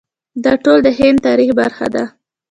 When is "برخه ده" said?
1.61-2.03